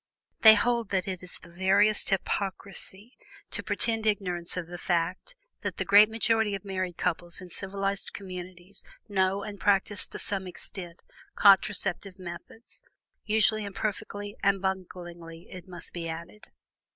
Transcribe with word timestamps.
They 0.39 0.55
hold 0.55 0.89
that 0.89 1.07
it 1.07 1.21
is 1.21 1.37
the 1.37 1.53
veriest 1.53 2.09
hypocrisy 2.09 3.15
to 3.51 3.61
pretend 3.61 4.07
ignorance 4.07 4.57
of 4.57 4.65
the 4.65 4.79
fact 4.79 5.35
that 5.61 5.77
the 5.77 5.85
great 5.85 6.09
majority 6.09 6.55
of 6.55 6.65
married 6.65 6.97
couples 6.97 7.39
in 7.39 7.51
civilized 7.51 8.11
communities 8.11 8.83
know 9.07 9.43
and 9.43 9.59
practice 9.59 10.07
to 10.07 10.17
some 10.17 10.47
extent 10.47 11.03
contraceptive 11.35 12.17
methods 12.17 12.81
usually 13.25 13.63
imperfectly 13.63 14.35
and 14.41 14.59
bunglingly, 14.59 15.45
it 15.51 15.67
must 15.67 15.93
be 15.93 16.09
added. 16.09 16.47